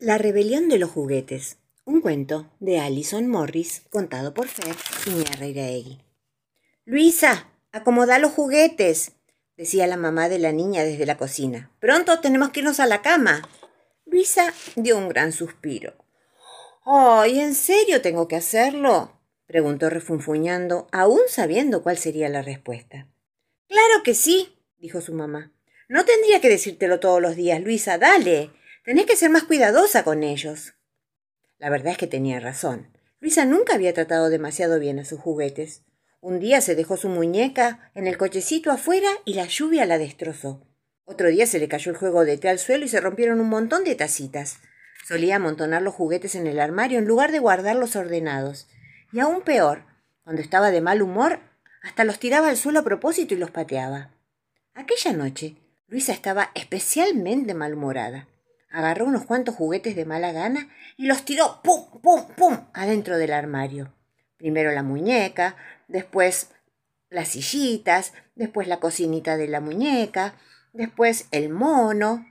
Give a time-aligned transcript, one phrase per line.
[0.00, 1.58] La rebelión de los juguetes.
[1.84, 5.98] Un cuento de Alison Morris contado por Fer Iñárritu.
[6.86, 9.12] Luisa, acomoda los juguetes,
[9.58, 11.70] decía la mamá de la niña desde la cocina.
[11.80, 13.46] Pronto tenemos que irnos a la cama.
[14.06, 15.92] Luisa dio un gran suspiro.
[16.86, 19.20] ¿Ay, en serio tengo que hacerlo?
[19.46, 23.06] preguntó refunfuñando, aún sabiendo cuál sería la respuesta.
[23.68, 25.52] Claro que sí, dijo su mamá.
[25.90, 28.50] No tendría que decírtelo todos los días, Luisa, dale.
[28.84, 30.74] Tenés que ser más cuidadosa con ellos.
[31.58, 32.88] La verdad es que tenía razón.
[33.20, 35.82] Luisa nunca había tratado demasiado bien a sus juguetes.
[36.20, 40.66] Un día se dejó su muñeca en el cochecito afuera y la lluvia la destrozó.
[41.04, 43.48] Otro día se le cayó el juego de té al suelo y se rompieron un
[43.48, 44.58] montón de tacitas.
[45.06, 48.68] Solía amontonar los juguetes en el armario en lugar de guardarlos ordenados.
[49.12, 49.84] Y aún peor,
[50.24, 51.40] cuando estaba de mal humor,
[51.82, 54.14] hasta los tiraba al suelo a propósito y los pateaba.
[54.74, 55.56] Aquella noche,
[55.88, 58.28] Luisa estaba especialmente malhumorada.
[58.70, 63.32] Agarró unos cuantos juguetes de mala gana y los tiró pum, pum, pum adentro del
[63.32, 63.92] armario.
[64.36, 65.56] Primero la muñeca,
[65.88, 66.50] después
[67.08, 70.34] las sillitas, después la cocinita de la muñeca,
[70.72, 72.26] después el mono.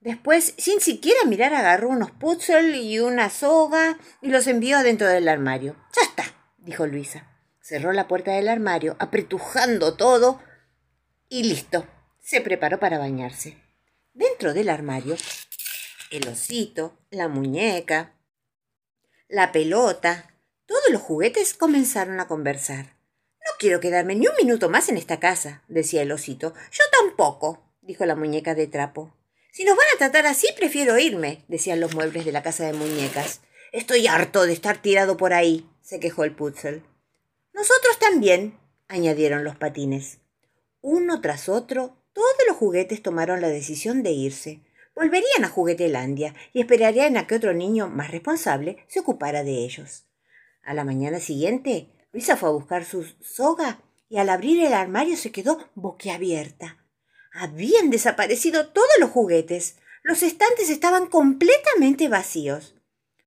[0.00, 5.28] Después, sin siquiera mirar, agarró unos puzzles y una soga y los envió adentro del
[5.28, 5.76] armario.
[5.94, 6.24] Ya está,
[6.58, 7.30] dijo Luisa.
[7.60, 10.40] Cerró la puerta del armario, apretujando todo
[11.28, 11.86] y listo
[12.24, 13.58] se preparó para bañarse.
[14.14, 15.14] Dentro del armario,
[16.16, 18.14] el osito, la muñeca,
[19.28, 20.34] la pelota,
[20.66, 22.96] todos los juguetes comenzaron a conversar.
[23.40, 26.54] No quiero quedarme ni un minuto más en esta casa, decía el osito.
[26.70, 29.14] Yo tampoco, dijo la muñeca de trapo.
[29.50, 32.72] Si nos van a tratar así, prefiero irme, decían los muebles de la casa de
[32.72, 33.40] muñecas.
[33.72, 36.82] Estoy harto de estar tirado por ahí, se quejó el puzzle.
[37.52, 40.18] Nosotros también, añadieron los patines.
[40.80, 44.60] Uno tras otro, todos los juguetes tomaron la decisión de irse.
[44.94, 50.06] Volverían a Juguetelandia y esperarían a que otro niño más responsable se ocupara de ellos.
[50.62, 55.16] A la mañana siguiente, Luisa fue a buscar su soga y al abrir el armario
[55.16, 56.78] se quedó boquiabierta.
[57.32, 59.78] Habían desaparecido todos los juguetes.
[60.04, 62.76] Los estantes estaban completamente vacíos.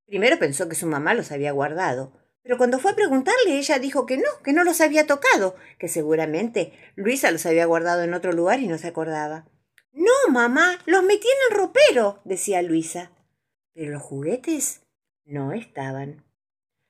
[0.05, 4.05] Primero pensó que su mamá los había guardado, pero cuando fue a preguntarle, ella dijo
[4.05, 8.31] que no, que no los había tocado, que seguramente Luisa los había guardado en otro
[8.31, 9.45] lugar y no se acordaba.
[9.97, 13.09] No, mamá, los metí en el ropero, decía Luisa.
[13.73, 14.83] Pero los juguetes
[15.25, 16.23] no estaban.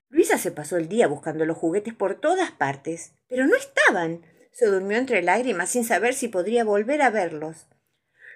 [0.10, 4.26] Luisa se pasó el día buscando los juguetes por todas partes, pero no estaban.
[4.52, 7.68] Se durmió entre lágrimas sin saber si podría volver a verlos.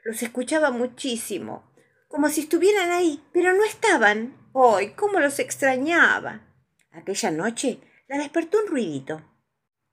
[0.06, 1.70] Los escuchaba muchísimo,
[2.08, 4.38] como si estuvieran ahí, pero no estaban.
[4.56, 6.48] ¡Ay, cómo los extrañaba!
[6.92, 9.22] Aquella noche la despertó un ruidito.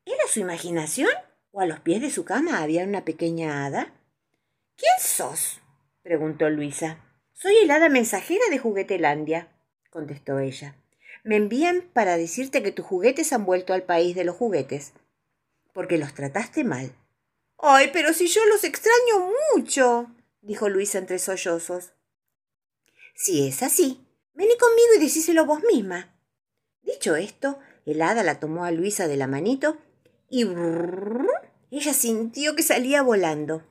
[0.05, 1.11] ¿Era su imaginación?
[1.50, 3.98] ¿O a los pies de su cama había una pequeña hada?
[4.78, 5.61] ¿Quién sos?
[6.05, 7.05] preguntó Luisa.
[7.33, 9.49] Soy el hada mensajera de Juguetelandia,
[9.91, 10.77] contestó ella.
[11.25, 14.93] Me envían para decirte que tus juguetes han vuelto al país de los juguetes,
[15.72, 16.94] porque los trataste mal.
[17.59, 21.93] Ay, pero si yo los extraño mucho, dijo Luisa entre sollozos.
[23.17, 26.17] Si es así, vení conmigo y decíselo vos misma.
[26.83, 29.77] Dicho esto, el hada la tomó a Luisa de la manito
[30.31, 30.47] y
[31.72, 33.65] ella sintió que salía volando.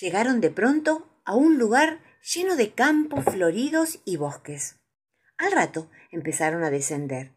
[0.00, 2.00] Llegaron de pronto a un lugar
[2.34, 4.76] lleno de campos floridos y bosques.
[5.38, 7.32] Al rato empezaron a descender.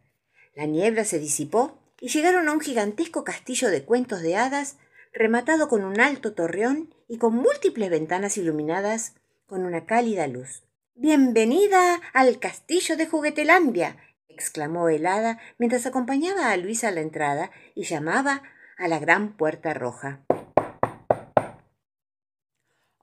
[0.54, 4.76] La niebla se disipó y llegaron a un gigantesco castillo de cuentos de hadas
[5.12, 9.14] rematado con un alto torreón y con múltiples ventanas iluminadas
[9.46, 10.62] con una cálida luz.
[10.94, 13.96] Bienvenida al castillo de Juguetelandia,
[14.28, 18.42] exclamó el hada mientras acompañaba a Luisa a la entrada y llamaba
[18.76, 20.25] a la gran puerta roja.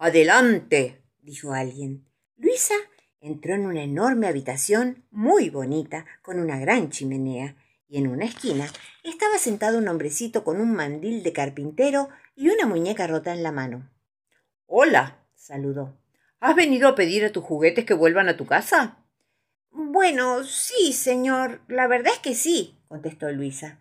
[0.06, 2.06] Adelante, dijo alguien.
[2.36, 2.76] Luisa
[3.22, 7.56] entró en una enorme habitación muy bonita, con una gran chimenea,
[7.88, 8.68] y en una esquina
[9.06, 13.54] estaba sentado un hombrecito con un mandil de carpintero y una muñeca rota en la
[13.54, 13.90] mano.
[14.66, 15.98] Hola, saludó.
[16.42, 18.98] ¿Has venido a pedir a tus juguetes que vuelvan a tu casa?
[19.72, 21.62] Bueno, sí, señor.
[21.70, 23.80] La verdad es que sí, contestó Luisa.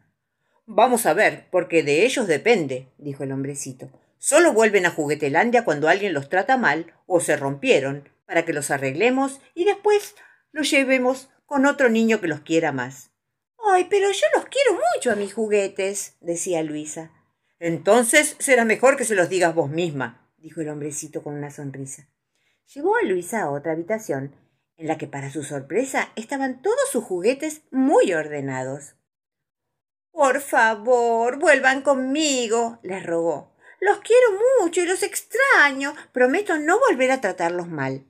[0.66, 3.90] Vamos a ver, porque de ellos depende, dijo el hombrecito.
[4.24, 8.70] Solo vuelven a Juguetelandia cuando alguien los trata mal o se rompieron, para que los
[8.70, 10.14] arreglemos y después
[10.52, 13.10] los llevemos con otro niño que los quiera más.
[13.58, 17.10] Ay, pero yo los quiero mucho a mis juguetes, decía Luisa.
[17.58, 22.06] Entonces será mejor que se los digas vos misma, dijo el hombrecito con una sonrisa.
[22.72, 24.36] Llevó a Luisa a otra habitación
[24.76, 28.94] en la que para su sorpresa estaban todos sus juguetes muy ordenados.
[30.12, 33.51] Por favor, vuelvan conmigo, les rogó.
[33.82, 34.28] Los quiero
[34.60, 35.92] mucho y los extraño.
[36.12, 38.04] Prometo no volver a tratarlos mal.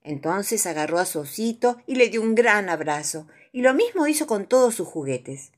[0.00, 4.28] Entonces agarró a su osito y le dio un gran abrazo, y lo mismo hizo
[4.28, 5.50] con todos sus juguetes.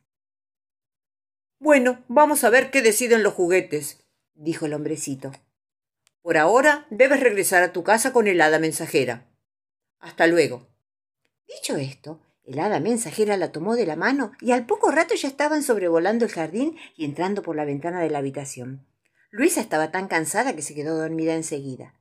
[1.59, 3.99] Bueno, vamos a ver qué deciden los juguetes,
[4.33, 5.33] dijo el hombrecito.
[6.23, 9.27] Por ahora debes regresar a tu casa con el hada mensajera.
[9.99, 10.67] Hasta luego.
[11.47, 15.29] Dicho esto, el hada mensajera la tomó de la mano y al poco rato ya
[15.29, 18.89] estaban sobrevolando el jardín y entrando por la ventana de la habitación.
[19.31, 21.95] Luisa estaba tan cansada que se quedó dormida enseguida.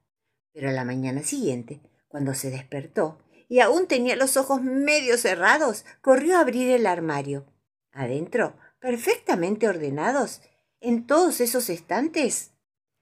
[0.53, 3.19] Pero a la mañana siguiente, cuando se despertó
[3.50, 7.45] y aún tenía los ojos medio cerrados, corrió a abrir el armario.
[7.91, 10.41] Adentro, perfectamente ordenados,
[10.79, 12.51] en todos esos estantes,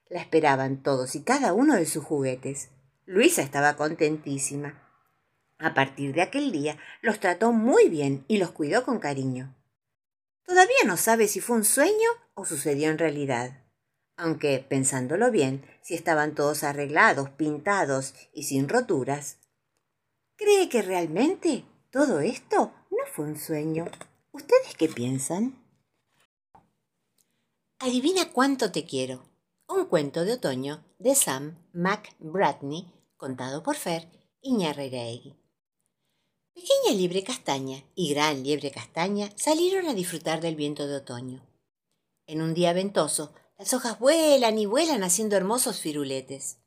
[0.09, 2.69] la esperaban todos y cada uno de sus juguetes.
[3.05, 4.81] Luisa estaba contentísima.
[5.57, 9.55] A partir de aquel día los trató muy bien y los cuidó con cariño.
[10.45, 13.64] Todavía no sabe si fue un sueño o sucedió en realidad,
[14.17, 19.39] aunque, pensándolo bien, si estaban todos arreglados, pintados y sin roturas,
[20.35, 23.85] cree que realmente todo esto no fue un sueño.
[24.31, 25.63] ¿Ustedes qué piensan?
[27.79, 29.25] Adivina cuánto te quiero.
[29.67, 34.07] Un cuento de otoño de Sam McBratney, contado por Fer
[34.41, 35.35] Iñarreiraegui.
[36.53, 41.45] Pequeña liebre castaña y gran liebre castaña salieron a disfrutar del viento de otoño.
[42.27, 46.59] En un día ventoso, las hojas vuelan y vuelan haciendo hermosos firuletes.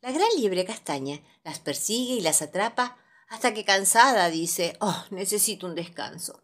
[0.00, 2.98] La gran liebre castaña las persigue y las atrapa
[3.28, 6.42] hasta que cansada dice, oh, necesito un descanso.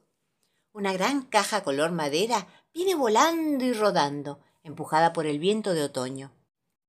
[0.73, 6.33] Una gran caja color madera viene volando y rodando, empujada por el viento de otoño.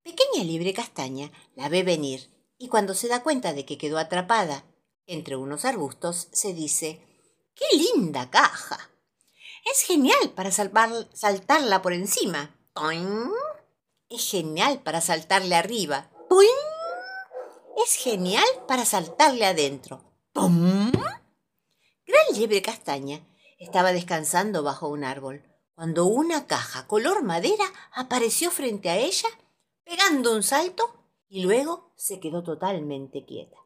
[0.02, 4.64] Pequeña liebre castaña la ve venir y cuando se da cuenta de que quedó atrapada
[5.06, 7.02] entre unos arbustos, se dice
[7.56, 8.90] ¡Qué linda caja!
[9.66, 12.56] Es genial para saltarla por encima.
[14.10, 16.10] Es genial para saltarle arriba.
[17.84, 20.02] Es genial para saltarle adentro.
[20.34, 23.26] Gran liebre castaña
[23.60, 25.44] estaba descansando bajo un árbol
[25.76, 29.28] cuando una caja color madera apareció frente a ella,
[29.84, 33.58] pegando un salto y luego se quedó totalmente quieta.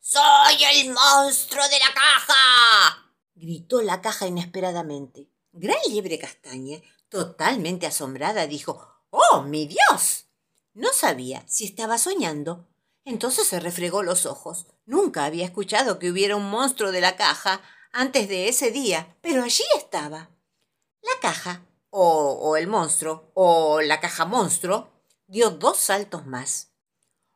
[0.00, 3.12] ¡Soy el monstruo de la caja!
[3.34, 5.30] gritó la caja inesperadamente.
[5.52, 10.26] Gran Liebre Castaña, totalmente asombrada, dijo ¡Oh, mi Dios!
[10.74, 12.66] No sabía si estaba soñando.
[13.04, 14.66] Entonces se refregó los ojos.
[14.84, 17.62] Nunca había escuchado que hubiera un monstruo de la caja
[17.92, 20.28] antes de ese día, pero allí estaba.
[21.00, 24.90] La caja, o, o el monstruo, o la caja monstruo,
[25.26, 26.72] dio dos saltos más.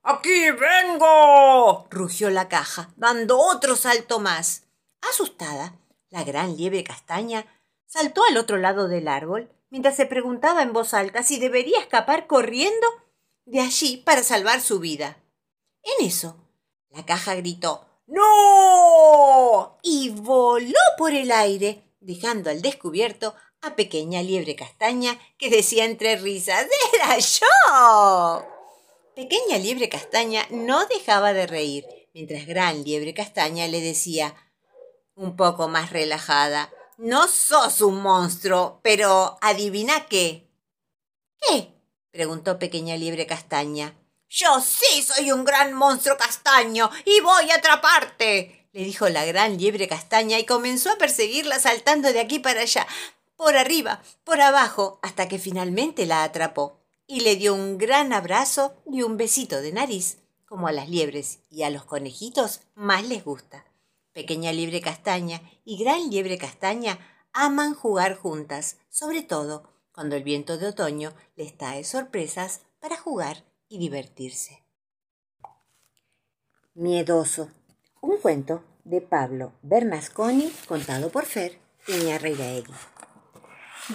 [0.03, 1.87] ¡Aquí vengo!
[1.91, 4.65] rugió la caja, dando otro salto más.
[5.09, 5.79] Asustada,
[6.09, 7.47] la gran liebre castaña
[7.87, 12.27] saltó al otro lado del árbol, mientras se preguntaba en voz alta si debería escapar
[12.27, 12.87] corriendo
[13.47, 15.17] de allí para salvar su vida.
[15.83, 16.37] En eso,
[16.91, 19.79] la caja gritó ¡No!
[19.83, 26.17] y voló por el aire, dejando al descubierto a pequeña liebre castaña que decía entre
[26.17, 28.47] risas ¡Era yo!
[29.15, 34.35] Pequeña liebre castaña no dejaba de reír, mientras gran liebre castaña le decía,
[35.15, 40.47] un poco más relajada, no sos un monstruo, pero adivina qué.
[41.41, 41.73] ¿Qué?
[42.11, 43.95] preguntó pequeña liebre castaña.
[44.29, 49.57] Yo sí soy un gran monstruo castaño y voy a atraparte, le dijo la gran
[49.57, 52.87] liebre castaña y comenzó a perseguirla saltando de aquí para allá,
[53.35, 58.75] por arriba, por abajo, hasta que finalmente la atrapó y le dio un gran abrazo
[58.87, 63.25] y un besito de nariz, como a las liebres y a los conejitos más les
[63.25, 63.65] gusta.
[64.13, 66.99] Pequeña liebre castaña y gran liebre castaña
[67.33, 73.45] aman jugar juntas, sobre todo cuando el viento de otoño les trae sorpresas para jugar
[73.69, 74.63] y divertirse.
[76.75, 77.51] Miedoso.
[78.01, 82.73] Un cuento de Pablo Bernasconi contado por Fer Iñarreiraegui.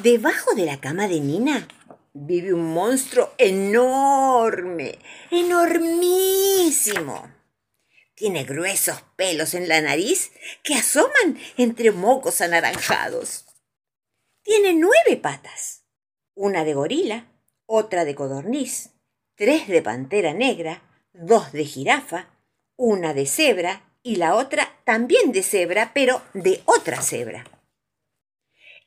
[0.04, 1.68] Debajo de la cama de Nina
[2.14, 5.00] vive un monstruo enorme,
[5.32, 7.35] enormísimo.
[8.16, 10.32] Tiene gruesos pelos en la nariz
[10.64, 13.46] que asoman entre mocos anaranjados.
[14.42, 15.84] Tiene nueve patas,
[16.34, 17.28] una de gorila,
[17.66, 18.92] otra de codorniz,
[19.36, 20.82] tres de pantera negra,
[21.12, 22.30] dos de jirafa,
[22.78, 27.44] una de cebra y la otra también de cebra, pero de otra cebra.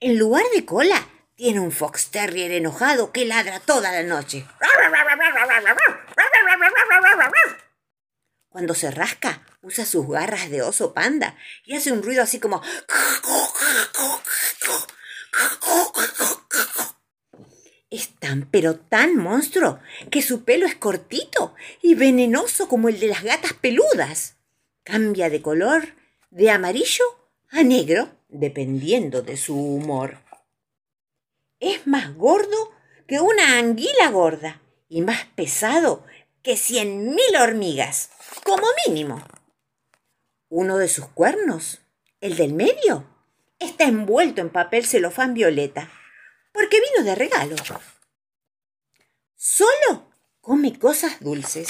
[0.01, 4.47] En lugar de cola, tiene un fox terrier enojado que ladra toda la noche.
[8.59, 12.61] Cuando se rasca, usa sus garras de oso panda y hace un ruido así como...
[17.89, 19.79] Es tan pero tan monstruo
[20.11, 24.35] que su pelo es cortito y venenoso como el de las gatas peludas.
[24.83, 25.95] Cambia de color
[26.31, 27.05] de amarillo
[27.51, 30.19] a negro dependiendo de su humor.
[31.61, 32.73] Es más gordo
[33.07, 36.05] que una anguila gorda y más pesado
[36.43, 38.11] que cien mil hormigas,
[38.45, 39.23] como mínimo.
[40.49, 41.81] Uno de sus cuernos,
[42.21, 43.07] el del medio,
[43.59, 45.91] está envuelto en papel celofán violeta,
[46.53, 47.57] porque vino de regalo.
[49.37, 51.69] Solo come cosas dulces.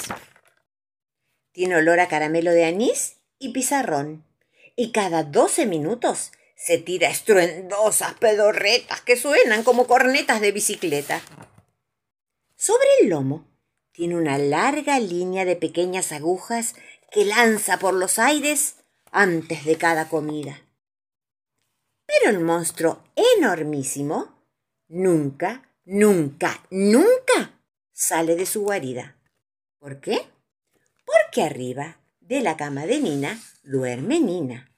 [1.52, 4.24] Tiene olor a caramelo de anís y pizarrón,
[4.76, 11.20] y cada doce minutos se tira estruendosas pedorretas que suenan como cornetas de bicicleta.
[12.56, 13.46] Sobre el lomo
[13.99, 16.76] tiene una larga línea de pequeñas agujas
[17.11, 18.76] que lanza por los aires
[19.11, 20.62] antes de cada comida.
[22.07, 23.02] Pero el monstruo
[23.37, 24.38] enormísimo
[24.87, 29.17] nunca, nunca, nunca sale de su guarida.
[29.81, 30.28] ¿Por qué?
[31.05, 34.71] Porque arriba de la cama de Nina duerme Nina.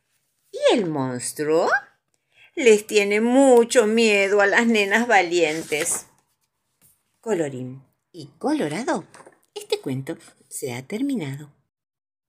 [0.51, 1.69] Y el monstruo
[2.55, 6.07] les tiene mucho miedo a las nenas valientes.
[7.21, 9.05] Colorín y colorado,
[9.55, 10.17] este cuento
[10.49, 11.51] se ha terminado.